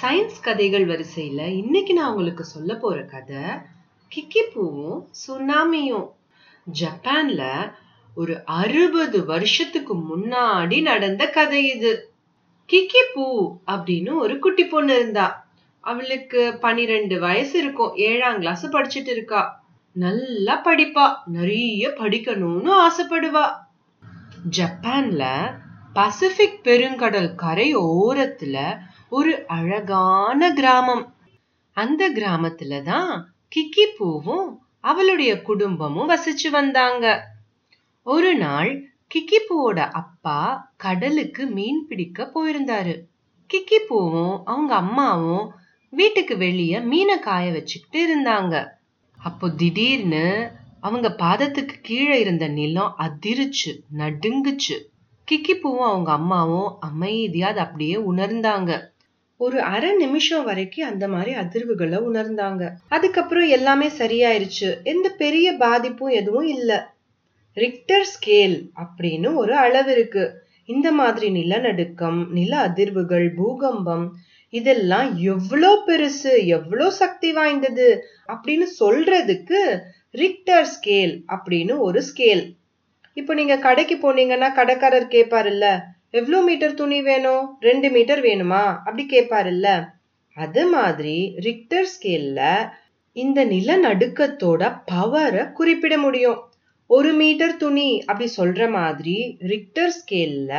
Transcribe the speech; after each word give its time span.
Science 0.00 0.40
கதைகள் 0.42 0.86
வரிசையில் 0.86 1.56
இன்னைக்கு 1.56 1.94
நான் 1.94 2.10
உங்களுக்கு 2.10 2.44
சொல்ல 2.44 2.74
போகிற 2.74 3.02
கதை 3.02 3.36
கிக்கி 4.12 4.42
பூவும் 4.54 5.08
சுனாமியும். 5.26 6.10
ஜப்பான்ல 6.80 7.72
ஒரு 8.14 8.42
அறுபது 8.44 9.24
வருஷத்துக்கு 9.24 9.96
முன்னாடி 9.96 10.82
நடந்த 10.82 11.26
கதை 11.26 11.66
இது. 11.66 12.12
கிக்கி 12.72 13.02
பூ 13.14 13.56
அப்படின்னு 13.66 14.14
ஒரு 14.14 14.38
குட்டி 14.38 14.66
பொண்ணு 14.66 14.94
இருந்தா. 14.94 15.46
அவளுக்கு 15.80 16.58
பனிரெண்டு 16.58 17.20
வயசு 17.20 17.58
இருக்கும். 17.58 17.94
ஏழாம் 17.94 18.38
கிளாஸ் 18.38 18.66
படிச்சுட்டு 18.66 19.08
இருக்கா. 19.08 19.64
நல்லா 19.92 20.60
படிப்பா. 20.64 21.16
நிறைய 21.26 21.88
படிக்கணும்னு 21.88 22.88
ஆசைப்படுவா. 22.88 23.46
ஜப்பான்ல 24.50 25.52
பசிபிக் 25.92 26.60
பெருங்கடல் 26.64 27.34
கரை 27.34 27.76
ஓரத்துல 27.76 28.78
ஒரு 29.14 29.32
அழகான 29.46 30.52
கிராமம். 30.52 31.14
அந்த 31.76 32.10
கிராமத்துல 32.10 32.82
தான் 32.82 33.34
கிக்கி 33.56 33.84
பூவும் 33.98 34.60
அவளுடைய 34.80 35.42
குடும்பமும் 35.42 36.08
வசிச்சு 36.08 36.50
வந்தாங்க. 36.50 37.06
ஒரு 38.02 38.34
நாள் 38.34 38.70
கிக்கி 39.14 39.38
பூவோட 39.48 39.80
அப்பா 39.90 40.38
கடலுக்கு 40.76 41.46
மீன் 41.46 41.86
பிடிக்க 41.88 42.30
போயிருந்தாரு. 42.34 42.94
கிக்கி 43.50 43.78
பூவும் 43.88 44.42
அவங்க 44.44 44.74
அம்மாவும் 44.74 45.52
வீட்டுக்கு 45.90 46.36
வெளிய 46.36 46.80
மீனை 46.80 47.18
காய 47.18 47.52
வச்சுக்கிட்டு 47.52 48.00
இருந்தாங்க. 48.08 48.54
அப்போ 49.18 49.48
திடீர்னு 49.48 50.50
அவங்க 50.80 51.08
பாதத்துக்கு 51.18 51.76
கீழே 51.82 52.20
இருந்த 52.20 52.48
நிலம் 52.48 52.94
அதிருச்சு 52.98 53.72
நடுங்குச்சு. 53.98 54.78
கிக்கி 55.28 55.54
பூவும் 55.60 55.90
அவங்க 55.90 56.12
அம்மாவும் 56.12 56.70
அமைதியா 56.80 57.48
அதை 57.48 57.62
அப்படியே 57.64 57.96
உணர்ந்தாங்க. 58.12 58.90
ஒரு 59.42 59.58
அரை 59.74 59.90
நிமிஷம் 59.96 60.44
வரைக்கும் 60.44 60.88
அந்த 60.90 61.04
மாதிரி 61.08 61.32
அதிர்வுகளை 61.34 61.98
உணர்ந்தாங்க. 62.08 62.62
அதுக்கப்புறம் 62.88 63.48
எல்லாமே 63.48 63.88
சரியாயிருச்சு. 64.00 64.68
எந்த 64.84 65.06
பெரிய 65.22 65.48
பாதிப்பும் 65.56 66.16
எதுவும் 66.20 66.48
இல்லை. 66.56 66.78
ரிக்டர் 67.56 68.06
ஸ்கேல் 68.12 68.56
அப்படின்னு 68.82 69.30
ஒரு 69.34 69.54
அளவு 69.56 69.90
இருக்கு. 69.92 70.24
இந்த 70.68 70.88
மாதிரி 70.92 71.28
நிலநடுக்கம் 71.30 72.20
நில 72.32 72.52
அதிர்வுகள் 72.68 73.26
பூகம்பம் 73.34 74.06
இதெல்லாம் 74.52 75.08
எவ்வளோ 75.26 75.70
பெருசு 75.86 76.32
எவ்வளோ 76.56 76.86
சக்தி 76.98 77.28
வாய்ந்தது 77.32 77.86
அப்படின்னு 78.32 78.66
சொல்றதுக்கு 78.80 79.60
ரிக்டர் 80.14 80.68
ஸ்கேல் 80.74 81.14
அப்படின்னு 81.34 81.74
ஒரு 81.86 82.00
ஸ்கேல் 82.08 82.42
இப்போ 83.16 83.32
நீங்க 83.34 83.54
கடைக்கு 83.58 83.96
போனீங்கன்னா 83.96 84.48
கடைக்காரர் 84.54 85.14
கேட்பாருல்ல 85.14 85.66
எவ்வளோ 86.14 86.38
மீட்டர் 86.42 86.74
துணி 86.74 87.02
வேணும்? 87.02 87.44
ரெண்டு 87.60 87.90
மீட்டர் 87.90 88.22
வேணுமா? 88.22 88.62
அப்படி 88.78 89.04
கேட்பாருல்ல 89.10 89.68
அது 90.36 90.66
மாதிரி 90.66 91.16
ரிக்டர் 91.40 91.88
ஸ்கேல்ல 91.92 92.40
இந்த 93.16 93.44
நிலநடுக்கத்தோட 93.44 94.62
பவரை 94.92 95.52
குறிப்பிட 95.52 95.98
முடியும். 95.98 96.38
ஒரு 96.86 97.12
மீட்டர் 97.12 97.56
துணி 97.56 97.88
அப்படி 98.00 98.26
சொல்ற 98.36 98.70
மாதிரி 98.70 99.16
ரிக்டர் 99.40 99.92
ஸ்கேல்ல 99.98 100.52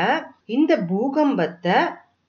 இந்த 0.46 0.78
பூகம்பத்தை 0.92 1.78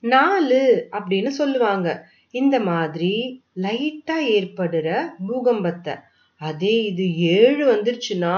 நாலு 0.03 0.87
அப்படின்னு 0.91 1.27
சொல்லுவாங்க. 1.27 1.87
இந்த 2.33 2.59
மாதிரி 2.59 3.13
லைட்டா 3.61 4.17
ஏற்படுற 4.37 4.87
பூகம்பத்தை. 5.27 5.95
அதே 6.41 6.75
இது 6.83 7.05
ஏழு 7.17 7.63
வந்துருச்சுன்னா 7.73 8.35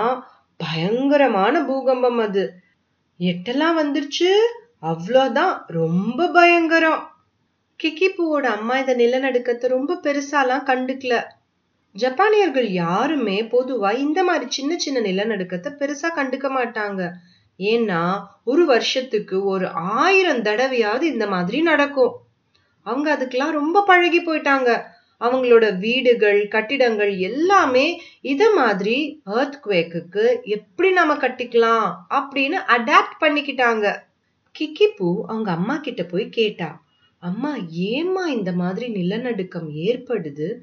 பயங்கரமான 0.60 1.64
பூகம்பம் 1.64 2.20
அது. 2.20 2.44
எட்டெல்லாம் 3.20 3.78
வந்துருச்சு. 3.82 4.32
அவ்வளோதான். 4.82 5.62
ரொம்ப 5.68 6.28
பயங்கரம். 6.28 7.10
கிக்கி 7.84 8.08
பூவோட 8.18 8.44
அம்மா 8.44 8.78
இந்த 8.78 8.96
நிலநடுக்கத்தை 8.96 9.68
ரொம்ப 9.68 10.00
பெருசாலாம் 10.04 10.64
கண்டுக்கல. 10.66 11.24
ஜப்பானியர்கள் 11.96 12.68
யாருமே 12.68 13.42
பொதுவா 13.42 13.98
இந்த 13.98 14.24
மாதிரி 14.24 14.52
சின்ன 14.52 14.78
சின்ன 14.78 15.00
நிலநடுக்கத்தை 15.00 15.70
பெருசா 15.80 16.08
கண்டுக்க 16.16 16.48
மாட்டாங்க. 16.58 17.12
ஏன்னா 17.60 18.22
ஒரு 18.44 18.66
வருஷத்துக்கு 18.66 19.46
ஒரு 19.46 19.68
ஆயிரம் 19.74 20.42
தடவையாவது 20.42 21.02
இந்த 21.02 21.28
மாதிரி 21.28 21.62
நடக்கும். 21.62 22.14
அவங்க 22.84 23.16
அதுக்கெல்லாம் 23.16 23.50
ரொம்ப 23.50 23.84
பழகி 23.84 24.26
போயிட்டாங்க. 24.26 24.82
அவங்களோட 25.20 25.80
வீடுகள் 25.80 26.48
கட்டிடங்கள் 26.48 27.18
எல்லாமே 27.18 28.02
இத 28.22 28.54
மாதிரி 28.54 29.22
ஏர்த்குவேக்கு 29.26 30.44
எப்படி 30.44 30.92
நம்ம 30.92 31.16
கட்டிக்கலாம் 31.16 31.94
அப்படின்னு 32.10 32.58
அடாப்ட் 32.68 33.18
பண்ணிக்கிட்டாங்க. 33.20 34.06
கிக்கிப்பூ 34.60 35.22
அவங்க 35.28 35.52
அம்மா 35.52 35.78
கிட்ட 35.78 36.04
போய் 36.04 36.30
கேட்டா 36.30 36.86
அம்மா 37.20 37.56
ஏம்மா 37.70 38.28
இந்த 38.28 38.52
மாதிரி 38.52 38.88
நிலநடுக்கம் 38.88 39.70
ஏற்படுது? 39.76 40.54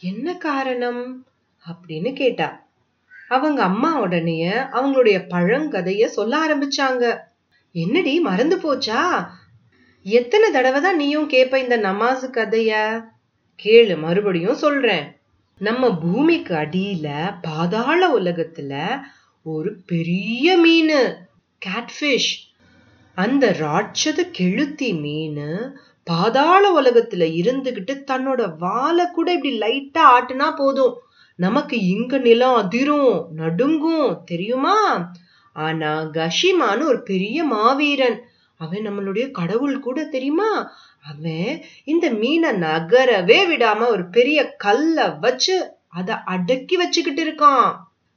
என்ன 0.00 0.36
காரணம்? 0.36 1.26
அப்படின்னு 1.66 2.12
கேட்டா 2.12 2.66
அவங்க 3.28 3.62
அம்மா 3.62 4.00
உடனே 4.00 4.48
அவங்களுடைய 4.48 5.26
பழங்கதைய 5.28 6.06
சொல்ல 6.06 6.34
ஆரம்பிச்சாங்க. 6.46 7.18
என்னடி 7.72 8.20
மறந்து 8.20 8.56
போச்சா? 8.56 9.26
எத்தனை 10.02 10.50
தடவை 10.50 10.80
தான் 10.80 10.96
நீயும் 10.96 11.30
கேப்ப 11.30 11.56
இந்த 11.56 11.78
நமாஸ் 11.78 12.26
கதைய? 12.32 13.02
கேளு 13.62 13.98
மறுபடியும் 13.98 14.54
சொல்றேன். 14.54 15.16
நம்ம 15.58 15.98
பூமிக்கு 15.98 16.54
அடியில 16.54 17.36
பாதாள 17.42 18.20
உலகத்துல 18.20 19.00
ஒரு 19.42 19.82
பெரிய 19.86 20.56
மீன் 20.56 21.14
கேட்ஃபிஷ் 21.66 22.48
அந்த 23.20 23.56
ராட்சத 23.60 24.20
கெழுத்தி 24.38 25.00
மீன் 25.00 25.38
பாதாள 26.02 26.82
உலகத்துல 26.82 27.24
இருந்துகிட்டு 27.40 27.94
தன்னோட 28.10 28.56
வாழை 28.58 29.04
கூட 29.12 29.32
இப்படி 29.32 29.58
லைட்டா 29.58 30.02
ஆட்டுனா 30.16 30.56
போதும். 30.56 30.94
நமக்கு 31.38 31.76
இங்க 31.86 32.18
நிலம் 32.18 32.54
அதிரும் 32.54 33.26
நடுங்கும் 33.36 34.22
தெரியுமா? 34.24 34.76
ஆனா 35.52 35.90
கஷிமான்னு 36.02 36.84
ஒரு 36.84 37.02
பெரிய 37.02 37.44
மாவீரன். 37.44 38.18
அவன் 38.56 38.86
நம்மளுடைய 38.88 39.30
கடவுள் 39.30 39.78
கூட 39.78 40.04
தெரியுமா? 40.04 40.50
அவன் 41.04 41.62
இந்த 41.84 42.10
மீனை 42.10 42.50
நகரவே 42.50 43.40
விடாம 43.52 43.86
ஒரு 43.86 44.04
பெரிய 44.08 44.38
கல்ல 44.56 45.08
வச்சு 45.20 45.56
அத 45.88 46.18
அடக்கி 46.24 46.76
வச்சுக்கிட்டு 46.76 47.22
இருக்கான். 47.24 47.70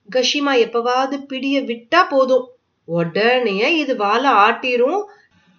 கஷிமா 0.10 0.54
எப்பவாவது 0.66 1.18
பிடிய 1.26 1.62
விட்டா 1.62 2.02
போதும். 2.10 2.48
உடனே 2.84 3.78
இது 3.78 3.96
வாழை 3.96 4.32
ஆட்டிரும் 4.32 5.04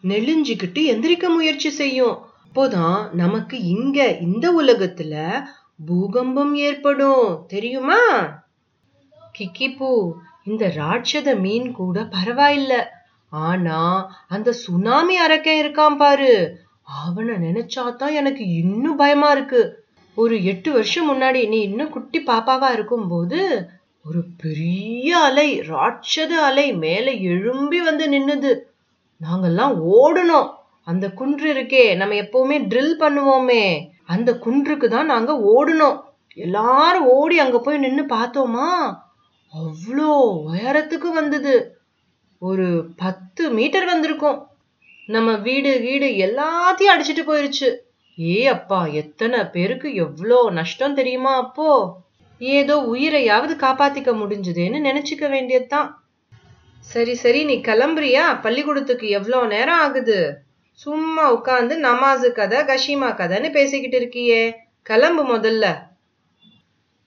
நெளிஞ்சுக்கிட்டு 0.03 0.83
எந்திரிக்க 0.93 1.29
முயற்சி 1.29 1.71
செய்யும். 1.71 2.19
அப்போதான் 2.45 3.11
நமக்கு 3.13 3.63
இங்க 3.63 4.17
இந்த 4.17 4.53
உலகத்துல 4.53 5.45
பூகம்பம் 5.87 6.55
ஏற்படும். 6.55 7.45
தெரியுமா? 7.49 7.99
கிக்கிப்பூ 9.39 10.13
இந்த 10.45 10.73
ராட்சத 10.77 11.41
மீன் 11.41 11.73
கூட 11.73 12.01
பரவாயில்ல. 12.01 12.85
ஆனா 13.29 14.11
அந்த 14.29 14.53
சுனாமி 14.53 15.17
அரக்கன் 15.17 15.63
இருக்கான் 15.65 15.97
பாரு. 15.97 16.59
அவனை 16.83 17.35
நினைச்சாதான் 17.35 18.13
எனக்கு 18.13 18.49
இன்னும் 18.49 18.97
பயமா 18.97 19.31
இருக்கு. 19.31 19.85
ஒரு 20.15 20.45
எட்டு 20.45 20.73
வருஷம் 20.73 21.13
முன்னாடி 21.13 21.49
நீ 21.49 21.61
இன்னும் 21.61 21.91
குட்டி 21.91 22.23
பாப்பாவா 22.23 22.71
இருக்கும்போது 22.71 23.69
ஒரு 24.05 24.25
பெரிய 24.43 25.19
அலை 25.19 25.61
ராட்சத 25.61 26.29
அலை 26.29 26.73
மேலே 26.73 27.21
எழும்பி 27.21 27.81
வந்து 27.81 28.09
நின்னுது. 28.09 28.59
நாங்கெல்லாம் 29.21 29.75
ஓடணும். 30.01 30.51
அந்த 30.85 31.11
குன்று 31.11 31.55
இருக்கே 31.55 31.97
நம்ம 31.97 32.15
எப்பவுமே 32.15 32.59
ட்ரில் 32.63 32.95
பண்ணுவோமே. 32.99 33.81
அந்த 34.05 34.39
குன்றுக்கு 34.39 34.89
தான் 34.89 35.07
நாங்க 35.07 35.33
ஓடணும். 35.55 36.01
எல்லாரும் 36.35 37.07
ஓடி 37.07 37.39
அங்க 37.39 37.59
போய் 37.59 37.79
நின்று 37.79 38.05
பார்த்தோமா? 38.05 38.69
அவ்வளோ 39.53 40.11
உயரத்துக்கு 40.47 41.13
வந்தது. 41.13 41.77
ஒரு 42.39 42.91
பத்து 42.97 43.51
மீட்டர் 43.51 43.85
வந்திருக்கும். 43.85 44.47
நம்ம 45.07 45.37
வீடு 45.37 45.81
வீடு 45.81 46.07
எல்லாத்தையும் 46.07 46.95
அடிச்சிட்டு 46.95 47.25
போயிருச்சு. 47.27 47.77
ஏ 48.21 48.47
அப்பா 48.47 48.87
எத்தனை 48.87 49.45
பேருக்கு 49.45 49.95
எவ்வளோ 49.95 50.51
நஷ்டம் 50.51 50.95
தெரியுமா 50.95 51.35
அப்போ? 51.37 52.03
ஏதோ 52.39 52.77
உயிரையாவது 52.77 53.55
காப்பாத்திக்க 53.57 54.13
முடிஞ்சுதுன்னு 54.13 54.79
நினைச்சுக்க 54.81 55.29
வேண்டியதுதான். 55.31 56.03
சரி 56.81 57.15
சரி 57.15 57.45
நீ 57.45 57.61
கிளம்புறியா? 57.61 58.41
பள்ளிக்கூடத்துக்கு 58.41 59.09
எவ்வளோ 59.09 59.47
நேரம் 59.47 59.79
ஆகுது? 59.79 60.43
சும்மா 60.73 61.35
உட்காந்து 61.35 61.75
நமாசு 61.77 62.33
கதை 62.33 62.61
கஷிமா 62.61 63.11
கதைன்னு 63.15 63.51
பேசிக்கிட்டு 63.51 63.99
இருக்கியே. 64.01 64.55
கிளம்பு 64.83 65.37
முதல்ல. 65.37 65.79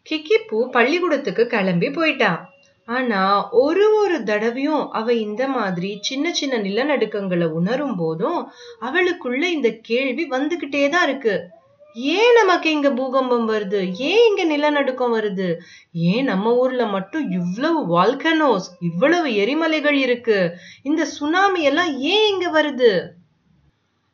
கிக்கிப்பூ 0.10 0.70
பள்ளிக்கூடத்துக்கு 0.70 1.48
கிளம்பி 1.48 1.90
போயிட்டா. 1.90 2.50
ஆனா 2.86 3.50
ஒரு 3.50 3.96
ஒரு 3.96 4.24
தடவையும் 4.24 4.92
அவ 4.92 5.14
இந்த 5.14 5.48
மாதிரி 5.48 5.98
சின்ன 6.02 6.34
சின்ன 6.34 6.58
நிலநடுக்கங்களை 6.58 7.46
உணரும் 7.46 7.96
போதும் 7.96 8.52
அவளுக்குள்ள 8.82 9.44
இந்த 9.44 9.72
கேள்வி 9.82 10.28
வந்துகிட்டே 10.30 10.90
தான் 10.90 11.10
இருக்கு. 11.10 11.50
ஏன் 11.98 12.34
நமக்கு 12.34 12.72
இங்க 12.72 12.92
பூகம்பம் 12.92 13.50
வருது? 13.50 13.94
ஏன் 13.98 14.28
இங்க 14.28 14.44
நிலநடுக்கம் 14.44 15.16
வருது? 15.16 15.56
ஏன் 15.92 16.24
நம்ம 16.24 16.56
ஊர்ல 16.56 16.86
மட்டும் 16.86 17.32
இவ்வளவு 17.32 17.80
வால்கனோஸ் 17.88 18.68
இவ்வளவு 18.80 19.28
எரிமலைகள் 19.28 19.94
இருக்கு? 19.94 20.58
இந்த 20.84 21.06
சுனாமி 21.06 21.62
எல்லாம் 21.62 21.98
ஏன் 21.98 22.28
இங்க 22.28 22.62
வருது? 22.62 23.02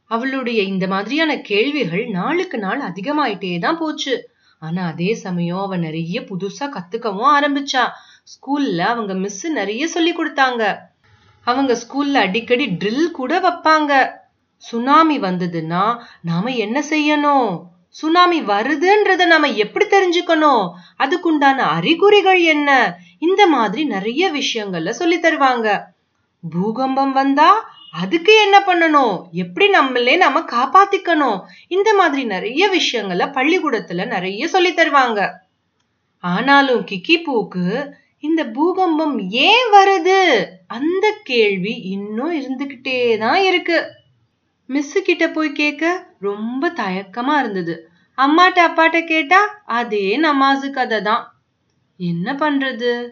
அவளுடைய 0.06 0.62
இந்த 0.62 0.88
மாதிரியான 0.88 1.42
கேள்விகள் 1.42 2.06
நாளுக்கு 2.06 2.58
நாள் 2.58 2.82
அதிகமாயிட்டே 2.82 3.60
தான் 3.60 3.78
போச்சு. 3.78 4.30
ஆனா 4.60 4.88
அதே 4.88 5.14
சமயம் 5.14 5.60
அவ 5.60 5.78
நிறைய 5.78 6.22
புதுசா 6.22 6.66
கத்துக்கவும் 6.66 7.32
ஆரம்பிச்சா. 7.40 7.88
ஸ்கூல்ல 8.34 8.80
அவங்க 8.80 9.14
மிஸ் 9.14 9.48
நிறைய 9.48 9.88
சொல்லி 9.88 10.16
கொடுத்தாங்க. 10.16 10.78
அவங்க 11.42 11.78
ஸ்கூல்ல 11.88 12.14
அடிக்கடி 12.14 12.66
ட்ரில் 12.66 13.12
கூட 13.12 13.40
வைப்பாங்க. 13.40 14.10
சுனாமி 14.58 15.20
வந்ததுன்னா 15.20 15.98
நாம 16.22 16.52
என்ன 16.52 16.84
செய்யணும்? 16.90 17.72
சுனாமி 17.94 18.42
வருதுன்றத 18.42 19.26
நாம 19.26 19.48
எப்படி 19.48 19.86
தெரிஞ்சுக்கணும்? 19.86 20.64
அதுக்குண்டான 21.00 21.58
அறிகுறிகள் 21.78 22.42
என்ன? 22.42 22.70
இந்த 23.20 23.48
மாதிரி 23.48 23.84
நிறைய 23.84 24.32
விஷயங்கள்ல 24.32 24.90
சொல்லி 24.90 25.18
தருவாங்க. 25.18 25.68
பூகம்பம் 26.52 27.12
வந்தா 27.12 27.50
அதுக்கு 27.92 28.34
என்ன 28.42 28.58
பண்ணணும்? 28.60 29.16
எப்படி 29.32 29.68
நம்மளே 29.70 30.16
நம்ம 30.16 30.40
காப்பாத்திக்கணும்? 30.40 31.42
இந்த 31.68 31.94
மாதிரி 31.94 32.24
நிறைய 32.24 32.70
விஷயங்கள 32.70 33.26
பள்ளிக்கூடத்துல 33.32 34.08
நிறைய 34.08 34.48
சொல்லி 34.48 34.74
தருவாங்க. 34.74 35.30
ஆனாலும் 36.24 36.86
கிக்கி 36.92 37.24
பூக்கு 37.24 37.68
இந்த 38.20 38.46
பூகம்பம் 38.46 39.16
ஏன் 39.20 39.68
வருது? 39.74 40.46
அந்த 40.68 41.06
கேள்வி 41.24 41.74
இன்னும் 41.96 42.34
இருந்துகிட்டே 42.42 43.18
தான் 43.18 43.42
இருக்கு. 43.42 43.78
மிஸ் 44.70 45.04
கிட்ட 45.04 45.30
போய் 45.30 45.52
கேட்க 45.52 46.14
ரொம்ப 46.20 46.70
தயக்கமா 46.70 47.40
இருந்தது. 47.40 47.90
அம்மாட்ட 48.18 48.60
அப்பாட்ட 48.68 49.06
கேட்டா 49.06 49.40
அதே 49.66 50.20
நமாசு 50.22 50.72
கதை 50.72 51.02
தான். 51.02 51.24
என்ன 51.98 52.34
பண்றது? 52.34 53.10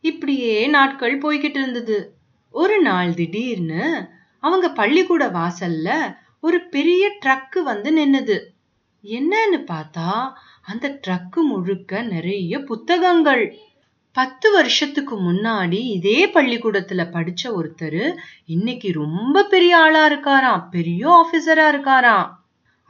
இப்படியே 0.00 0.66
நாட்கள் 0.66 1.18
போய்கிட்டு 1.18 1.58
இருந்தது. 1.58 2.16
ஒரு 2.50 2.82
நாள் 2.82 3.14
திடீர்னு 3.14 4.08
அவங்க 4.38 4.68
பள்ளிக்கூட 4.70 5.28
வாசல்ல 5.28 6.16
ஒரு 6.40 6.68
பெரிய 6.68 7.18
ட்ரக்கு 7.24 7.58
வந்து 7.62 7.90
நின்னுது. 7.96 8.36
என்னன்னு 9.04 9.58
பார்த்தா 9.66 10.32
அந்த 10.62 11.00
ட்ரக்கு 11.06 11.40
முழுக்க 11.42 12.02
நிறைய 12.02 12.58
புத்தகங்கள். 12.60 13.54
பத்து 14.16 14.52
வருஷத்துக்கு 14.52 15.14
முன்னாடி 15.18 15.78
இதே 15.96 16.18
பள்ளிக்கூடத்துல 16.26 17.02
படிச்ச 17.12 17.42
ஒருத்தர் 17.58 18.02
இன்னைக்கு 18.46 18.92
ரொம்ப 18.92 19.44
பெரிய 19.44 19.76
ஆளா 19.76 20.02
இருக்காராம் 20.08 20.64
பெரிய 20.70 21.02
ஆபீசரா 21.10 21.66
இருக்காராம். 21.72 22.26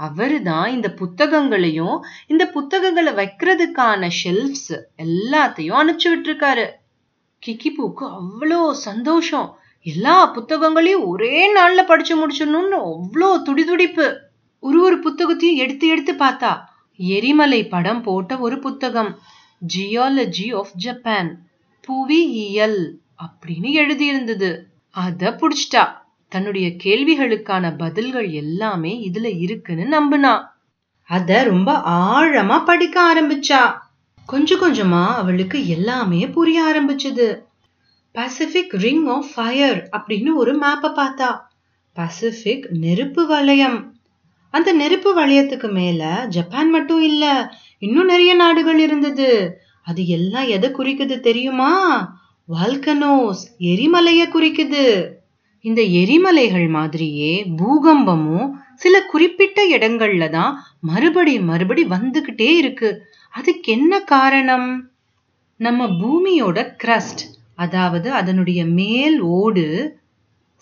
அவரு 0.01 0.43
தான் 0.43 0.69
இந்த 0.71 0.89
புத்தகங்களையும் 1.01 1.97
இந்த 2.27 2.45
புத்தகங்களை 2.47 3.13
வைக்கிறதுக்கான 3.13 4.09
ஷெல்ஃப்ஸ் 4.21 4.73
எல்லாத்தையும் 5.05 5.79
அனுப்பிச்சு 5.81 6.09
விட்டுருக்காரு. 6.13 6.67
கிக்கிபூக்கு 7.43 8.07
அவ்வளோ 8.21 8.71
சந்தோஷம். 8.71 9.49
எல்லா 9.87 10.17
புத்தகங்களையும் 10.35 11.07
ஒரே 11.07 11.37
நாள்ல 11.57 11.87
படிச்சு 11.87 12.17
முடிச்சிடணும்னு 12.17 12.81
அவ்வளோ 12.91 13.31
துடிதுடிப்பு. 13.47 14.07
ஒரு 14.63 14.81
ஒரு 14.83 14.99
புத்தகத்தையும் 14.99 15.57
எடுத்து 15.57 15.87
எடுத்து 15.89 16.13
பார்த்தா 16.15 16.53
எரிமலை 16.99 17.63
படம் 17.69 18.03
போட்ட 18.03 18.33
ஒரு 18.39 18.59
புத்தகம். 18.59 19.13
ஜியாலஜி 19.75 20.57
ஆஃப் 20.57 20.71
ஜப்பான் 20.75 21.49
புவியியல் 21.81 23.01
அப்படின்னு 23.25 23.67
எழுதியிருந்தது. 23.67 24.59
அத 24.91 25.31
புடிச்சிட்டா. 25.31 25.89
தன்னுடைய 26.29 26.69
கேள்விகளுக்கான 26.69 27.77
பதில்கள் 27.77 28.31
எல்லாமே 28.31 29.11
இதுல 29.11 29.39
இருக்குன்னு 29.39 29.85
நம்புனா. 29.85 30.45
அத 31.03 31.43
ரொம்ப 31.43 31.73
ஆழமா 31.73 32.65
படிக்க 32.65 33.15
ஆரம்பிச்சா. 33.15 33.79
கொஞ்சம் 34.27 34.61
கொஞ்சமா 34.61 35.07
அவளுக்கு 35.07 35.69
எல்லாமே 35.69 36.29
புரிய 36.29 36.63
ஆரம்பிச்சது. 36.63 37.43
பசிபிக் 38.13 38.75
ரிங் 38.75 39.07
ஆஃப் 39.07 39.27
ஃபயர் 39.35 39.89
அப்படின்னு 39.93 40.35
ஒரு 40.35 40.59
மேப்பை 40.59 40.93
பார்த்தா. 40.97 41.41
பசிபிக் 41.93 42.69
நெருப்பு 42.71 43.27
வளையம். 43.27 43.92
அந்த 44.55 44.73
நெருப்பு 44.73 45.11
வளையத்துக்கு 45.21 45.73
மேல 45.73 46.27
ஜப்பான் 46.29 46.71
மட்டும் 46.71 47.03
இல்ல 47.03 47.25
இன்னும் 47.79 48.05
நிறைய 48.05 48.35
நாடுகள் 48.35 48.79
இருந்தது. 48.79 49.59
அது 49.83 50.07
எல்லாம் 50.07 50.47
எதை 50.47 50.71
குறிக்குது 50.71 51.21
தெரியுமா? 51.21 51.73
வால்கனோஸ் 52.49 53.43
எரிமலைய 53.59 54.23
குறிக்குது. 54.35 54.85
இந்த 55.61 55.83
எரிமலைகள் 55.83 56.69
மாதிரியே 56.69 57.45
பூகம்பமும் 57.57 58.47
சில 58.75 59.05
குறிப்பிட்ட 59.05 59.67
இடங்கள்ல 59.67 60.29
தான் 60.29 60.53
மறுபடி 60.81 61.41
மறுபடி 61.41 61.85
வந்துகிட்டே 61.85 62.51
இருக்கு. 62.57 62.91
அதுக்கு 63.35 63.73
என்ன 63.73 64.01
காரணம்? 64.01 64.71
நம்ம 65.57 65.87
பூமியோட 66.01 66.77
கிரஸ்ட் 66.77 67.23
அதாவது 67.55 68.13
அதனுடைய 68.13 68.65
மேல் 68.65 69.21
ஓடு 69.21 69.67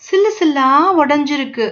சில்லு 0.03 0.31
சில்லா 0.39 0.69
உடஞ்சிருக்கு. 0.97 1.65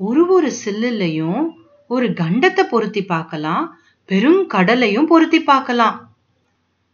ஒரு 0.00 0.22
ஒரு 0.34 0.48
சில்லுலையும் 0.62 1.42
ஒரு 1.90 2.06
கண்டத்தை 2.20 2.64
பொருத்தி 2.72 3.02
பார்க்கலாம் 3.04 3.64
பெருங்கடலையும் 4.08 5.08
பொருத்தி 5.12 5.40
பார்க்கலாம். 5.42 5.96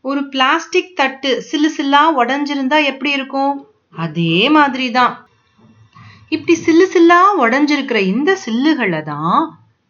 ஒரு 0.04 0.20
பிளாஸ்டிக் 0.28 0.96
தட்டு 1.00 1.30
சில்லு 1.48 1.70
சில்லா 1.76 2.00
உடஞ்சிருந்தா 2.20 2.78
எப்படி 2.92 3.10
இருக்கும்? 3.10 3.54
அதே 3.94 4.38
மாதிரி 4.56 4.86
தான் 4.90 5.14
இப்படி 6.28 6.54
சில்லு 6.64 6.86
சில்லா 6.94 7.20
உடஞ்சிருக்கிற 7.44 8.00
இந்த 8.14 8.30
சில்லுகளை 8.46 9.02
தான் 9.02 9.38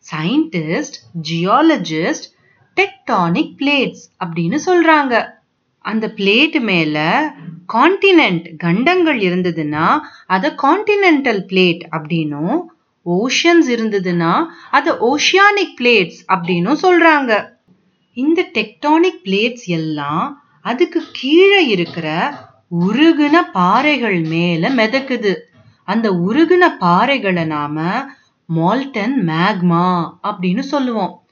சயின்டிஸ்ட் 0.04 0.98
ஜியாலஜிஸ்ட் 1.30 2.28
டெக்டானிக் 2.76 3.54
பிளேட்ஸ் 3.60 4.04
அப்படின்னு 4.24 4.60
சொல்றாங்க. 4.68 5.14
அந்த 5.84 6.06
பிளேட் 6.18 6.60
மேல 6.70 6.98
கான்டினென்ட் 7.72 8.46
கண்டங்கள் 8.56 9.18
இருந்ததுன்னா 9.28 9.86
அதை 10.26 10.50
கான்டினென்டல் 10.62 11.42
பிளேட் 11.50 11.82
அப்படின்னும் 11.96 12.56
ஓஷன்ஸ் 13.06 13.68
இருந்ததுன்னா 13.68 14.46
அதை 14.70 14.92
ஓஷியானிக் 14.92 15.74
பிளேட்ஸ் 15.80 16.20
அப்படின்னும் 16.28 16.82
சொல்றாங்க. 16.82 17.32
இந்த 18.12 18.50
டெக்டானிக் 18.54 19.20
பிளேட்ஸ் 19.24 19.66
எல்லாம் 19.66 20.42
அதுக்கு 20.62 21.02
கீழே 21.12 21.66
இருக்கிற 21.66 22.34
உருகுன 22.80 23.36
பாறைகள் 23.52 24.20
மேல 24.20 24.68
மிதக்குது. 24.68 25.34
அந்த 25.84 26.10
உருகுன 26.12 26.64
பாறைகளை 26.80 27.46
நாம 27.46 27.80
மால்டன் 28.56 29.16
மேக்மா 29.26 30.10
அப்படின்னு 30.22 30.60
சொல்லுவோம். 30.60 31.22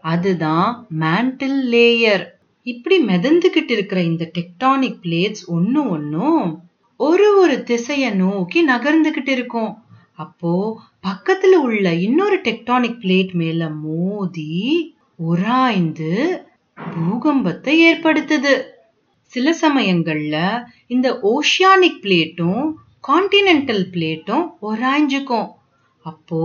அதுதான் 0.00 0.86
மேண்டில் 1.00 1.58
லேயர் 1.70 2.24
இப்படி 2.62 3.04
மிதந்துகிட்டு 3.04 3.70
இருக்கிற 3.70 4.00
இந்த 4.02 4.30
டெக்டானிக் 4.38 4.98
பிளேட்ஸ் 5.02 5.44
ஒன்று 5.46 5.88
ஒன்னும் 5.88 6.62
ஒரு 6.96 7.38
ஒரு 7.38 7.62
திசையை 7.62 8.10
நோக்கி 8.10 8.68
நகர்ந்துகிட்டு 8.68 9.28
இருக்கும். 9.28 9.82
அப்போ 10.22 10.52
பக்கத்துல 11.06 11.54
உள்ள 11.66 11.94
இன்னொரு 11.94 12.36
டெக்டானிக் 12.38 13.00
பிளேட் 13.02 13.32
மேல 13.32 13.68
மோதி 13.84 14.52
உராய்ந்து 15.16 16.12
பூகம்பத்தை 16.78 17.74
ஏற்படுத்துது. 17.88 18.52
சில 19.32 19.54
சமயங்கள்ல 19.60 20.36
இந்த 20.86 21.08
ஓஷியானிக் 21.32 22.00
பிளேட்டும் 22.04 22.64
கான்டினென்டல் 23.08 23.84
பிளேட்டும் 23.94 24.44
உராய்ஞ்சுக்கும். 24.62 25.48
அப்போ 26.04 26.42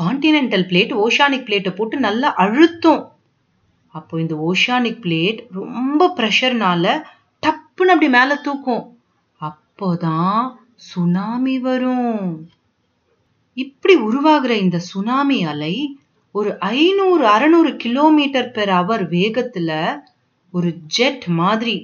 கான்டினென்டல் 0.00 0.66
பிளேட் 0.70 0.92
ஓஷியானிக் 1.02 1.46
பிளேட்டை 1.48 1.72
போட்டு 1.76 1.96
நல்லா 2.06 2.28
அழுத்தும். 2.36 3.02
அப்போ 3.94 4.14
இந்த 4.20 4.34
ஓஷியானிக் 4.48 5.00
பிளேட் 5.04 5.40
ரொம்ப 5.52 6.08
ப்ரெஷர்னால 6.16 6.86
டப்புன்னு 7.42 7.92
அப்படி 7.94 8.08
மேலே 8.08 8.36
தூக்கும். 8.42 8.84
அப்போதான் 9.40 10.40
சுனாமி 10.88 11.56
வரும். 11.58 12.48
இப்படி 13.56 13.94
உருவாகிற 13.94 14.56
இந்த 14.56 14.78
சுனாமி 14.78 15.44
அலை 15.44 15.74
ஒரு 16.34 16.58
ஐநூறு 16.58 17.24
அறநூறு 17.26 17.76
கிலோமீட்டர் 17.76 18.50
பெர் 18.50 18.68
அவர் 18.68 19.08
வேகத்துல 19.08 19.70
ஒரு 20.50 20.70
ஜெட் 20.86 21.24
மாதிரி 21.24 21.76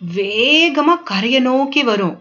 வேகமா 0.00 0.94
கரையை 1.04 1.40
நோக்கி 1.40 1.82
வரும். 1.82 2.16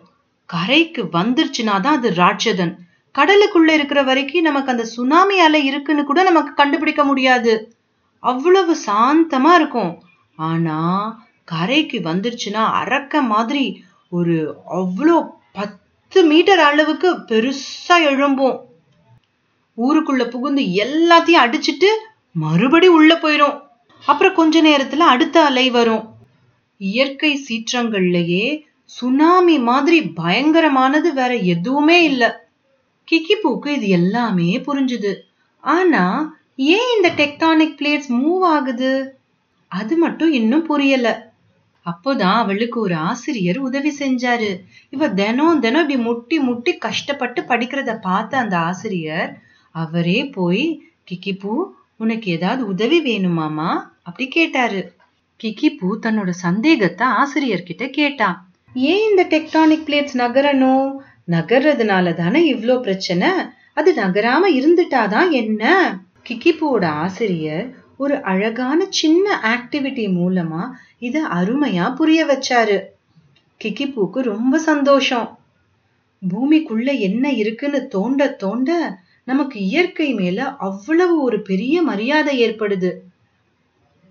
கரைக்கு 0.50 1.04
வந்துருச்சுன்னா 1.04 1.76
தான் 1.82 1.98
அது 1.98 2.10
ராட்சதன். 2.12 2.74
கடலுக்குள்ள 3.16 3.70
இருக்கிற 3.70 4.04
வரைக்கும் 4.04 4.42
நமக்கு 4.42 4.72
அந்த 4.72 4.86
சுனாமி 4.86 5.40
அலை 5.40 5.66
இருக்குன்னு 5.66 6.04
கூட 6.04 6.24
நமக்கு 6.24 6.54
கண்டுபிடிக்க 6.54 7.04
முடியாது. 7.04 7.54
அவ்வளவு 8.24 8.74
சாந்தமா 8.88 9.54
இருக்கும். 9.56 9.94
ஆனா 10.38 10.78
கரைக்கு 11.44 12.00
வந்துருச்சுன்னா 12.00 12.64
அரக்க 12.82 13.22
மாதிரி 13.22 13.66
ஒரு 14.10 14.36
அவ்வளோ 14.72 15.18
பத் 15.54 15.80
பத்து 16.14 16.28
மீட்டர் 16.28 16.60
அளவுக்கு 16.60 17.16
பெருசா 17.16 17.94
எழும்பும். 17.94 18.60
ஊருக்குள்ள 19.78 20.26
புகுந்து 20.30 20.62
எல்லாத்தையும் 20.62 21.42
அடிச்சிட்டு 21.42 21.86
மறுபடி 22.34 22.88
உள்ள 22.88 23.16
போயிரும். 23.16 23.62
அப்புறம் 24.06 24.34
கொஞ்ச 24.34 24.62
நேரத்துல 24.62 24.98
அடுத்த 24.98 25.46
அலை 25.46 25.70
வரும். 25.70 26.14
இயற்கை 26.78 27.46
சீற்றங்கள்லயே 27.50 28.62
சுனாமி 28.86 29.60
மாதிரி 29.60 30.00
பயங்கரமானது 30.02 31.14
வேற 31.14 31.36
எதுவுமே 31.36 32.04
இல்ல. 32.04 32.48
கிக்கிபூக்கு 33.12 33.68
இது 33.68 33.88
எல்லாமே 33.88 34.60
புரிஞ்சுது. 34.60 35.16
ஆனா 35.60 36.36
ஏன் 36.56 36.96
இந்த 36.96 37.10
டெக்டானிக் 37.10 37.76
பிளேட்ஸ் 37.82 38.10
மூவ் 38.10 38.42
ஆகுது? 38.42 39.18
அது 39.68 39.98
மட்டும் 39.98 40.32
இன்னும் 40.32 40.64
புரியல. 40.64 41.33
அப்போதான் 41.86 42.38
அவளுக்கு 42.44 42.80
ஒரு 42.80 42.96
ஆசிரியர் 42.96 43.58
உதவி 43.58 43.92
செஞ்சாரு. 44.00 44.60
இவ 44.90 45.10
தினம் 45.10 45.60
தினம் 45.60 45.82
இப்படி 45.82 45.98
முட்டி 45.98 46.40
முட்டி 46.40 46.78
கஷ்டப்பட்டு 46.78 47.42
படிக்கிறத 47.42 48.00
பார்த்த 48.02 48.38
அந்த 48.38 48.58
ஆசிரியர் 48.58 49.42
அவரே 49.72 50.26
போய் 50.26 50.66
கிக்கிப்பூ 51.12 51.54
உனக்கு 51.98 52.32
ஏதாவது 52.32 52.68
உதவி 52.68 53.02
வேணுமாமா 53.02 53.70
அப்படி 54.04 54.28
கேட்டாரு. 54.28 54.94
கிக்கிப்பூ 55.44 55.88
தன்னோட 56.02 56.30
சந்தேகத்தை 56.30 57.08
ஆசிரியர்கிட்ட 57.08 57.90
கேட்டா 57.90 58.48
ஏன் 58.74 59.04
இந்த 59.10 59.24
டெக்டானிக் 59.30 59.86
பிளேட்ஸ் 59.88 60.16
நகரணும்? 60.18 60.88
நகர்றதுனால 61.32 62.14
தானே 62.14 62.54
இவ்வளோ 62.54 62.80
பிரச்சனை? 62.80 63.30
அது 63.74 63.94
நகராம 63.94 64.50
இருந்துட்டாதான் 64.60 65.30
என்ன? 65.32 65.64
கிக்கிப்பூவோட 66.30 66.86
ஆசிரியர் 66.86 67.66
ஒரு 67.98 68.22
அழகான 68.24 68.86
சின்ன 68.90 69.40
ஆக்டிவிட்டி 69.44 70.06
மூலமா 70.12 70.72
இத 71.00 71.22
அருமையா 71.24 71.96
புரிய 71.96 72.26
வச்சாரு. 72.26 72.78
கிக்கிப்பூக்கு 73.62 74.20
ரொம்ப 74.22 74.58
சந்தோஷம். 74.60 75.38
பூமிக்குள்ள 76.22 77.00
என்ன 77.00 77.32
இருக்குன்னு 77.32 77.88
தோண்ட 77.88 78.28
தோண்ட 78.28 79.00
நமக்கு 79.24 79.60
இயற்கை 79.60 80.14
மேல 80.14 80.56
அவ்வளவு 80.58 81.22
ஒரு 81.22 81.42
பெரிய 81.42 81.82
மரியாதை 81.82 82.50
ஏற்படுது. 82.50 82.92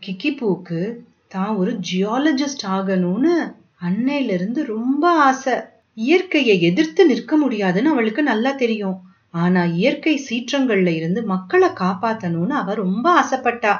கிக்கிப்பூக்கு 0.02 0.80
தான் 1.28 1.56
ஒரு 1.56 1.78
ஜியாலஜிஸ்ட் 1.92 2.64
ஆகணும்னு 2.68 3.34
அன்னையிலிருந்து 3.82 4.62
ரொம்ப 4.64 5.10
ஆசை. 5.20 5.54
இயற்கையை 5.94 6.62
எதிர்த்து 6.62 7.06
நிற்க 7.06 7.36
முடியாதுன்னு 7.36 7.90
அவளுக்கு 7.90 8.22
நல்லா 8.22 8.52
தெரியும். 8.52 8.98
ஆனா 9.34 9.64
இயற்கை 9.64 10.14
சீற்றங்கள்ல 10.28 10.90
இருந்து 10.94 11.22
மக்களை 11.22 11.68
காப்பாத்தணும்னு 11.68 12.50
அவ 12.50 12.74
ரொம்ப 12.74 13.06
ஆசைப்பட்டா. 13.22 13.74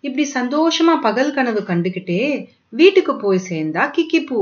இப்படி 0.00 0.24
சந்தோஷமா 0.34 0.94
பகல் 1.00 1.32
கனவு 1.32 1.60
கண்டுகிட்டே 1.60 2.20
வீட்டுக்கு 2.72 3.16
போய் 3.16 3.46
சேர்ந்தா 3.48 3.82
கிக்கிப்பூ 3.96 4.40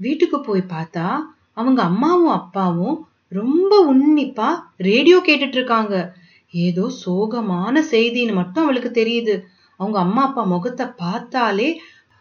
வீட்டுக்கு 0.00 0.40
போய் 0.40 0.62
பார்த்தா 0.68 1.06
அவங்க 1.52 1.82
அம்மாவும் 1.82 2.32
அப்பாவும் 2.32 2.96
ரொம்ப 3.28 3.72
உன்னிப்பா 3.92 4.48
ரேடியோ 4.76 5.18
கேட்டுட்டு 5.26 5.56
இருக்காங்க 5.56 5.94
ஏதோ 6.54 6.84
சோகமான 7.04 7.74
செய்தின்னு 7.90 8.34
மட்டும் 8.34 8.64
அவளுக்கு 8.64 8.90
தெரியுது. 8.90 9.34
அவங்க 9.80 9.98
அம்மா 9.98 10.22
அப்பா 10.22 10.42
முகத்தை 10.44 10.86
பார்த்தாலே 10.96 11.68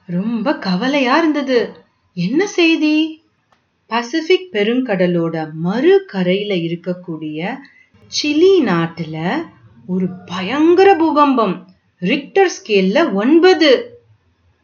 ரொம்ப 0.10 0.58
கவலையா 0.58 1.18
இருந்தது. 1.18 1.60
என்ன 2.18 2.48
செய்தி? 2.48 2.96
பசிபிக் 3.94 4.48
பெருங்கடலோட 4.52 5.52
மறு 5.54 6.06
கரையில 6.06 6.54
இருக்கக்கூடிய 6.54 7.40
சிலி 8.12 8.54
நாட்டுல 8.70 9.18
ஒரு 9.88 10.08
பயங்கர 10.26 10.96
பூகம்பம். 10.96 11.68
ரிக்டர் 12.02 12.50
ஸ்கேல்ல 12.56 13.14
ஒன்பது. 13.14 14.00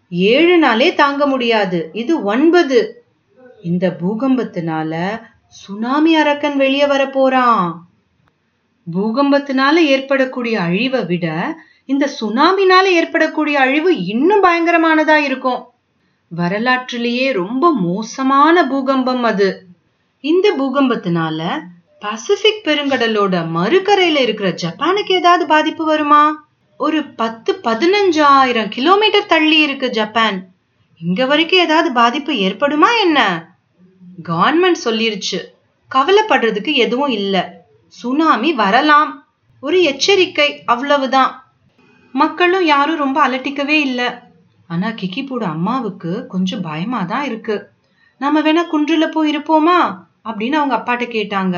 ஏழு 0.10 0.58
நாளே 0.58 0.94
தாங்க 0.94 1.28
முடியாது. 1.28 1.90
இது 1.94 2.24
ஒன்பது. 2.24 3.04
இந்த 3.62 3.96
பூகம்பத்தினால 4.02 5.22
சுனாமி 5.48 6.16
அரக்கன் 6.16 6.58
வெளியே 6.58 6.86
வர 6.86 7.10
போறான் 7.10 7.90
பூகம்பத்தினால 8.88 9.74
ஏற்படக்கூடிய 9.74 10.62
அழிவை 10.62 11.06
விட 11.06 11.56
இந்த 11.86 12.10
சுனாமினால 12.22 12.84
ஏற்படக்கூடிய 12.84 13.60
அழிவு 13.60 14.06
இன்னும் 14.06 14.44
பயங்கரமானதா 14.44 15.16
இருக்கும். 15.16 15.62
வரலாற்றிலேயே 16.30 17.32
ரொம்ப 17.32 17.74
மோசமான 17.74 18.68
பூகம்பம் 18.68 19.24
அது. 19.24 19.66
இந்த 20.22 20.54
பூகம்பத்தினால 20.58 21.60
பசிபிக் 22.00 22.62
பெருங்கடலோட 22.64 23.46
மறுகரையில 23.56 24.20
இருக்கிற 24.20 24.50
ஜப்பானுக்கு 24.50 25.12
ஏதாவது 25.12 25.48
பாதிப்பு 25.48 25.86
வருமா? 25.86 26.48
ஒரு 26.78 27.04
பத்து 27.04 27.60
பதினஞ்சாயிரம் 27.64 28.70
கிலோமீட்டர் 28.70 29.26
தள்ளி 29.26 29.62
இருக்கு 29.62 29.90
ஜப்பான். 29.90 30.48
இங்க 31.06 31.26
வரைக்கும் 31.26 31.60
ஏதாவது 31.60 31.92
பாதிப்பு 31.92 32.34
ஏற்படுமா 32.34 32.88
என்ன? 33.02 33.48
கவர்மெண்ட் 34.30 34.76
சொல்லிருச்சு. 34.84 35.40
கவலைப்படுறதுக்கு 35.96 36.74
எதுவும் 36.74 37.10
இல்ல. 37.10 37.66
சுனாமி 37.88 38.54
வரலாம். 38.54 39.28
ஒரு 39.62 39.84
எச்சரிக்கை 39.84 40.64
அவ்வளவுதான். 40.66 41.52
மக்களும் 42.12 42.66
யாரும் 42.66 42.98
ரொம்ப 42.98 43.28
அலட்டிக்கவே 43.28 43.80
இல்லை. 43.80 44.06
ஆனா 44.70 44.88
கிக்கிப்பூட 44.90 45.44
அம்மாவுக்கு 45.44 46.12
கொஞ்சம் 46.28 46.62
பயமா 46.62 47.04
தான் 47.04 47.26
இருக்கு. 47.26 47.56
நாம 48.22 48.42
வேணா 48.42 48.64
குன்றுல 48.74 49.06
போய் 49.12 49.32
இருப்போமா? 49.32 49.80
அப்படின்னு 50.26 50.58
அவங்க 50.62 50.76
அப்பாட்ட 50.76 51.06
கேட்டாங்க. 51.10 51.58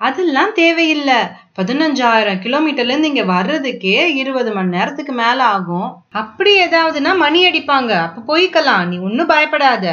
அதெல்லாம் 0.00 0.52
தேவையில்ல. 0.54 1.12
பதினஞ்சாயிரம் 1.56 2.40
கிலோமீட்டர்ல 2.42 2.92
இருந்து 2.92 3.08
இங்க 3.08 3.24
வர்றதுக்கே 3.24 3.98
இருபது 4.14 4.52
மணி 4.52 4.68
நேரத்துக்கு 4.68 5.12
மேல 5.12 5.44
ஆகும். 5.44 5.90
அப்படி 6.10 6.52
ஏதாவதுன்னா 6.60 7.16
மணி 7.16 7.40
அடிப்பாங்க. 7.50 7.92
அப்ப 8.06 8.18
போய்க்கலாம். 8.28 8.86
நீ 8.86 8.98
ஒன்னும் 8.98 9.26
பயப்படாத. 9.26 9.86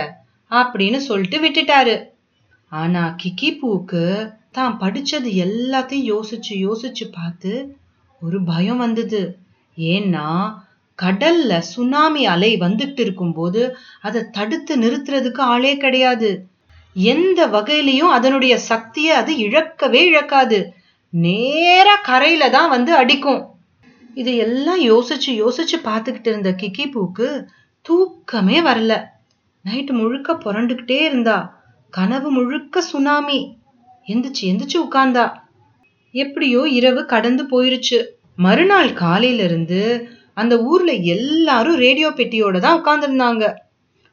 அப்படின்னு 0.51 0.97
சொல்லிட்டு 0.97 1.37
விட்டுட்டாரு. 1.39 1.95
ஆனா 2.71 3.15
கிக்கி 3.23 3.59
பூக்கு 3.59 4.03
தான் 4.51 4.77
படிச்சது 4.79 5.29
எல்லாத்தையும் 5.45 6.09
யோசிச்சு 6.13 6.53
யோசிச்சு 6.53 7.05
பார்த்து 7.11 7.77
ஒரு 8.21 8.43
பயம் 8.43 8.77
வந்தது. 8.77 9.37
ஏன்னா 9.77 10.27
கடல்ல 11.01 11.57
சுனாமி 11.57 12.25
அலை 12.25 12.57
வந்துட்டு 12.57 12.99
இருக்கும்போது 12.99 13.75
அதை 14.01 14.21
தடுத்து 14.31 14.77
நிறுத்துறதுக்கு 14.77 15.39
ஆளே 15.39 15.77
கிடையாது. 15.77 16.45
எந்த 16.93 17.47
வகையிலையும் 17.47 18.13
அதனுடைய 18.17 18.57
சக்தியை 18.57 19.15
அது 19.15 19.33
இழக்கவே 19.33 20.01
இழக்காது. 20.11 20.65
நேரா 21.09 21.95
கரையில 21.95 22.49
தான் 22.49 22.69
வந்து 22.69 22.95
அடிக்கும். 22.95 23.41
இதையெல்லாம் 24.13 24.81
யோசிச்சு 24.81 25.31
யோசிச்சு 25.31 25.77
பார்த்துக்கிட்டு 25.83 26.27
இருந்த 26.27 26.51
கிக்கி 26.51 26.91
பூக்கு 26.91 27.47
தூக்கமே 27.81 28.61
வரல. 28.61 28.93
நைட்டு 29.65 29.91
முழுக்க 29.91 30.33
புரண்டுகிட்டே 30.33 31.01
இருந்தா. 31.01 31.61
கனவு 31.89 32.31
முழுக்க 32.31 32.81
சுனாமி. 32.81 33.39
எந்திரிச்சு 34.07 34.41
எந்திரிச்சு 34.41 34.77
உட்கார்ந்தா. 34.77 35.33
எப்படியோ 36.11 36.61
இரவு 36.69 37.05
கடந்து 37.05 37.43
போயிருச்சு. 37.43 38.05
மறுநாள் 38.35 38.93
காலையில 38.93 39.43
இருந்து 39.43 40.07
அந்த 40.33 40.63
ஊர்ல 40.63 40.91
எல்லாரும் 40.91 41.75
ரேடியோ 41.75 42.09
பெட்டியோட 42.09 42.59
தான் 42.59 42.79
உட்கார்ந்துருந்தாங்க. 42.79 43.53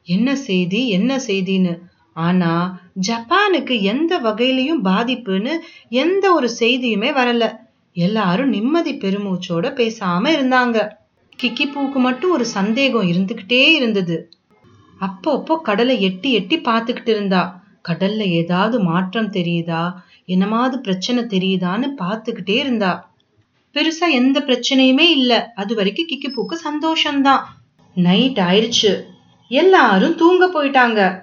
என்ன 0.05 0.37
செய்தி 0.37 0.89
என்ன 0.89 1.21
செய்தின்னு? 1.27 1.79
ஆனா 2.12 2.83
ஜப்பானுக்கு 3.09 3.83
எந்த 3.83 4.19
வகையிலையும் 4.19 4.85
பாதிப்புன்னு 4.85 5.59
எந்த 5.89 6.33
ஒரு 6.33 6.49
செய்தியுமே 6.61 7.11
வரல. 7.12 7.57
எல்லாரும் 7.93 8.49
நிம்மதி 8.49 8.93
பெருமூச்சோட 8.93 9.67
பேசாம 9.71 10.25
இருந்தாங்க. 10.37 10.89
கிக்கி 11.43 11.73
பூக்கு 11.73 11.99
மட்டும் 11.99 12.31
ஒரு 12.31 12.45
சந்தேகம் 12.45 13.03
இருந்துகிட்டே 13.03 13.69
இருந்தது. 13.75 14.31
அப்பப்போ 15.00 15.61
கடலை 15.62 16.00
எட்டி 16.00 16.33
எட்டி 16.33 16.57
பார்த்துக்கிட்டு 16.59 17.09
இருந்தா. 17.09 17.62
கடல்ல 17.89 18.23
ஏதாவது 18.31 18.81
மாற்றம் 18.81 19.31
தெரியுதா? 19.31 19.93
என்னமாவது 20.27 20.77
பிரச்சனை 20.77 21.23
தெரியுதான்னு 21.25 21.89
பார்த்துக்கிட்டே 22.03 22.57
இருந்தா. 22.57 23.10
பெருசா 23.75 24.11
எந்த 24.11 24.41
பிரச்சனையுமே 24.41 25.09
இல்ல. 25.11 25.53
அது 25.55 25.75
வரைக்கும் 25.75 26.07
கிக்கிப்பூக்கு 26.07 26.57
சந்தோஷம்தான். 26.69 27.41
நைட் 27.95 28.39
ஆயிடுச்சு 28.39 29.05
எல்லாரும் 29.49 30.15
தூங்க 30.15 30.47
போயிட்டாங்க. 30.47 31.23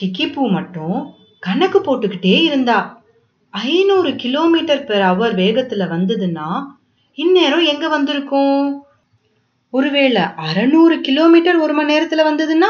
கிக்கிப்பூ 0.00 0.50
மட்டும் 0.50 1.14
கணக்கு 1.40 1.78
போட்டுக்கிட்டே 1.80 2.42
இருந்தா. 2.42 3.02
ஐநூறு 3.50 4.16
கிலோமீட்டர் 4.16 4.84
பெர் 4.84 5.00
அவர் 5.00 5.34
வேகத்துல 5.34 5.88
வந்ததுன்னா 5.88 6.66
இந்நேரம் 7.14 7.64
எங்க 7.64 7.88
வந்திருக்கும்? 7.88 8.84
ஒருவேளை 9.70 10.22
அறநூறு 10.22 11.00
கிலோமீட்டர் 11.00 11.56
ஒரு 11.56 11.72
மணி 11.72 11.94
நேரத்துல 11.94 12.22
வந்ததுன்னா? 12.24 12.68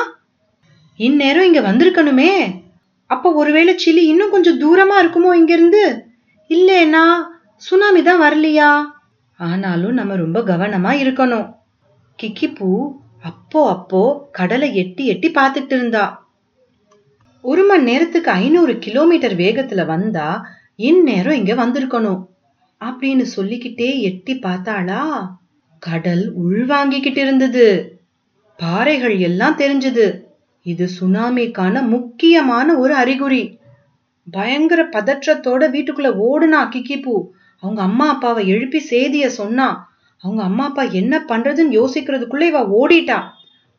இந்நேரம் 0.97 1.45
இங்க 1.45 1.61
வந்திருக்கணுமே. 1.61 2.55
அப்போ 3.07 3.33
ஒருவேளை 3.33 3.75
சிலி 3.75 3.97
இன்னும் 3.97 4.31
கொஞ்சம் 4.31 4.61
தூரமா 4.61 4.95
இருக்குமோ 5.03 5.35
இங்கிருந்து? 5.35 6.05
இல்லைன்னா 6.50 6.57
இல்லேனா 6.57 7.23
சுனாமி 7.57 8.03
தான் 8.03 8.21
வரலையா? 8.21 8.97
ஆனாலும் 9.38 9.92
நம்ம 9.92 10.16
ரொம்ப 10.16 10.40
கவனமா 10.40 10.92
இருக்கணும். 11.02 11.54
கிக்கிப்பூ 12.23 12.92
அப்போ 13.23 13.68
அப்போ 13.68 14.28
கடலை 14.33 14.76
எட்டி 14.76 15.07
எட்டி 15.07 15.30
பார்த்துட்டு 15.30 15.73
இருந்தா. 15.73 16.26
ஒரு 17.42 17.64
மணி 17.64 17.83
நேரத்துக்கு 17.83 18.30
ஐநூறு 18.30 18.78
கிலோமீட்டர் 18.78 19.37
வேகத்துல 19.37 19.87
வந்தா 19.87 20.47
இந்நேரம் 20.76 21.35
இங்க 21.35 21.54
வந்திருக்கணும். 21.54 22.26
அப்படின்னு 22.80 23.23
சொல்லிக்கிட்டே 23.23 24.00
எட்டி 24.00 24.38
பார்த்தாளா? 24.38 25.30
கடல் 25.78 26.35
உள்வாங்கிக்கிட்டு 26.47 27.16
இருந்தது. 27.16 27.66
பாறைகள் 28.57 29.18
எல்லாம் 29.18 29.59
தெரிஞ்சது. 29.59 30.23
இது 30.62 30.88
சுனாமிக்கான 31.00 31.88
முக்கியமான 31.88 32.78
ஒரு 32.78 32.95
அறிகுறி. 32.95 33.59
பயங்கர 34.30 34.83
பதற்றத்தோட 34.83 35.62
வீட்டுக்குள்ள 35.75 36.09
ஓடுனா 36.28 36.61
கிக்கிப்பூ. 36.68 37.28
அவங்க 37.59 37.83
அம்மா 37.83 38.09
அப்பாவை 38.09 38.49
எழுப்பி 38.49 38.79
செய்திய 38.91 39.27
சொன்னா 39.27 39.88
அவங்க 40.19 40.43
அம்மா 40.43 40.65
அப்பா 40.65 40.83
என்ன 40.83 41.25
பண்றதுன்னு 41.29 41.77
யோசிக்கிறதுக்குள்ள 41.79 42.41
இவ 42.41 42.61
ஓடிட்டா. 42.81 43.23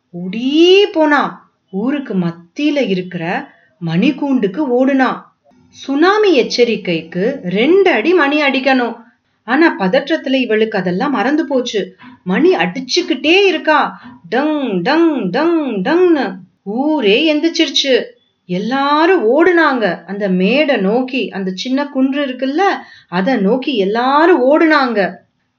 ஓடி 0.10 0.86
போனா 0.86 1.52
ஊருக்கு 1.70 2.14
மத்தியில 2.16 2.88
இருக்கிற 2.88 3.52
மணிக்கூண்டுக்கு 3.86 4.62
ஓடுனா. 4.80 5.22
சுனாமி 5.70 6.34
எச்சரிக்கைக்கு 6.34 7.40
ரெண்டு 7.44 7.92
அடி 7.92 8.14
மணி 8.14 8.42
அடிக்கணும். 8.42 8.96
ஆனா 9.44 9.76
பதற்றத்துல 9.80 10.34
இவளுக்கு 10.34 10.78
அதெல்லாம் 10.78 11.12
மறந்து 11.12 11.48
போச்சு. 11.48 11.96
மணி 12.24 12.56
அடிச்சுக்கிட்டே 12.56 13.46
இருக்கா. 13.46 14.02
டங் 14.30 14.82
டங் 14.82 15.30
டங் 15.30 15.60
டங்னு. 15.84 16.36
ஊரே 16.64 17.18
எந்திரிச்சிருச்சு. 17.34 18.04
எல்லாரும் 18.50 19.24
ஓடுனாங்க. 19.34 20.06
அந்த 20.06 20.30
மேடை 20.30 20.76
நோக்கி 20.78 21.30
அந்த 21.30 21.52
சின்ன 21.56 21.88
குன்று 21.88 22.22
இருக்குல்ல 22.26 22.62
அதை 23.08 23.36
நோக்கி 23.38 23.78
எல்லாரும் 23.78 24.44
ஓடுனாங்க. 24.52 25.00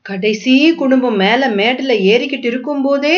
கடைசி 0.07 0.75
குடும்பம் 0.75 1.17
மேல 1.17 1.49
மேட்டில் 1.49 2.03
ஏறிக்கிட்டு 2.11 2.45
இருக்கும் 2.45 2.83
போதே 2.83 3.17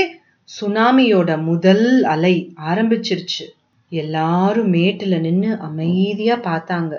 சுனாமியோட 0.48 1.42
முதல் 1.42 2.04
அலை 2.04 2.34
ஆரம்பிச்சிருச்சு. 2.70 3.44
எல்லாரும் 3.92 4.68
மேட்டில் 4.68 5.20
நின்று 5.20 5.58
அமைதியா 5.60 6.36
பார்த்தாங்க. 6.36 6.92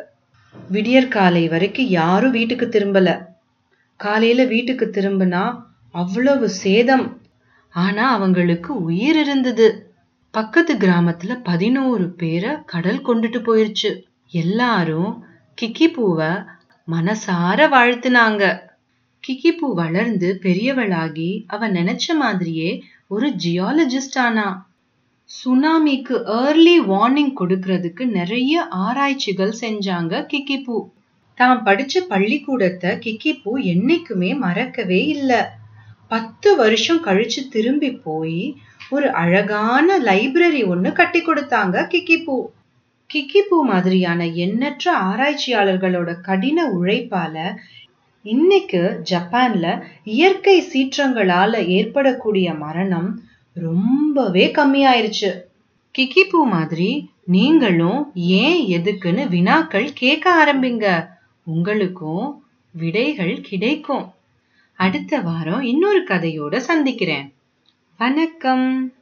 விடியற்காலை 0.72 1.48
வரைக்கும் 1.48 1.86
யாரும் 1.86 2.32
வீட்டுக்கு 2.32 2.66
திரும்பல. 2.72 3.10
காலையில 3.96 4.44
வீட்டுக்கு 4.44 4.86
திரும்பினா 4.92 5.44
அவ்வளவு 5.92 6.50
சேதம். 6.64 7.06
ஆனா 7.74 8.06
அவங்களுக்கு 8.12 8.84
உயிர் 8.84 9.20
இருந்தது. 9.20 9.68
பக்கத்து 10.34 10.74
கிராமத்துல 10.74 11.34
பதினோரு 11.44 12.06
பேரை 12.12 12.52
கடல் 12.66 13.02
கொண்டுட்டு 13.06 13.40
போயிருச்சு. 13.48 13.90
எல்லாரும் 14.34 15.12
கிக்கி 15.58 15.88
பூவை 15.94 16.30
மனசார 16.88 17.68
வாழ்த்துனாங்க. 17.76 18.44
கிக்கி 19.24 19.52
பூ 19.58 19.74
வளர்ந்து 19.74 20.40
பெரியவளாகி 20.42 21.44
அவ 21.48 21.70
நினைச்ச 21.70 22.16
மாதிரியே 22.16 22.70
ஒரு 23.08 23.30
ஜியாலஜிஸ்ட் 23.44 24.18
ஆனா. 24.18 24.48
சுனாமிக்கு 25.30 26.16
ஏர்லி 26.40 26.76
வார்னிங் 26.80 27.34
கொடுக்கறதுக்கு 27.40 28.06
நிறைய 28.18 28.64
ஆராய்ச்சிகள் 28.86 29.54
செஞ்சாங்க 29.62 30.26
கிக்கி 30.34 30.64
பூ 30.64 30.76
தான் 31.38 31.64
படிச்ச 31.64 32.02
பள்ளிக்கூடத்தை 32.10 32.92
கிக்கி 33.06 33.34
பூ 33.44 33.52
என்னைக்குமே 33.58 34.38
மறக்கவே 34.38 35.02
இல்லை. 35.06 35.42
பத்து 36.08 36.56
வருஷம் 36.56 37.06
கழிச்சு 37.06 37.42
திரும்பி 37.50 37.92
போய் 38.08 38.42
ஒரு 38.94 39.08
அழகான 39.14 40.00
லைப்ரரி 40.00 40.62
ஒன்று 40.68 40.92
கட்டி 40.92 41.20
கொடுத்தாங்க 41.22 41.76
கிக்கிபூ 41.94 42.36
கிக்கிபூ 43.10 43.58
மாதிரியான 43.64 44.26
எண்ணற்ற 44.44 44.86
ஆராய்ச்சியாளர்களோட 45.10 46.12
கடின 46.22 46.66
உழைப்பால 46.72 47.36
இன்னைக்கு 48.26 48.82
ஜப்பான்ல 49.12 49.66
இயற்கை 50.04 50.58
சீற்றங்களால 50.72 51.54
ஏற்படக்கூடிய 51.78 52.54
மரணம் 52.54 53.10
ரொம்பவே 53.56 54.46
கம்மியாயிருச்சு. 54.58 55.32
கிக்கிபூ 55.96 56.40
மாதிரி 56.46 56.92
நீங்களும் 57.26 58.00
ஏன் 58.38 58.62
எதுக்குன்னு 58.76 59.28
வினாக்கள் 59.28 59.90
கேட்க 59.94 60.26
ஆரம்பிங்க. 60.42 60.86
உங்களுக்கும் 61.48 62.26
விடைகள் 62.76 63.36
கிடைக்கும். 63.42 64.06
அடுத்த 64.80 65.20
வாரம் 65.20 65.62
இன்னொரு 65.62 66.02
கதையோட 66.04 66.58
சந்திக்கிறேன். 66.70 67.28
வணக்கம். 68.00 68.94